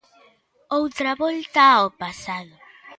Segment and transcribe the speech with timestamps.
[0.77, 2.55] Outra volta ao pasado.